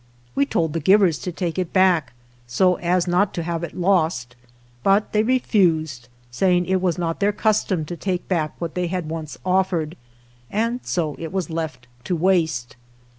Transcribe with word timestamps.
We 0.33 0.47
told 0.47 0.73
the 0.73 0.79
givers 0.79 1.19
to 1.19 1.31
take 1.31 1.59
it 1.59 1.71
back, 1.73 2.13
so 2.47 2.73
as 2.77 3.05
not 3.07 3.35
to 3.35 3.43
have 3.43 3.63
it 3.63 3.75
lost, 3.77 4.35
but 4.81 5.11
they 5.13 5.21
refused, 5.21 6.07
saying 6.31 6.65
it 6.65 6.81
was 6.81 6.97
not 6.97 7.19
their 7.19 7.31
custom 7.31 7.85
to 7.85 7.95
take 7.95 8.27
back 8.27 8.55
what 8.59 8.73
they 8.73 8.87
had 8.87 9.09
once 9.09 9.37
offered, 9.45 9.95
and 10.49 10.79
so 10.81 11.15
it 11.19 11.31
was 11.31 11.51
left 11.51 11.85
to 12.05 12.15
waste. 12.15 12.75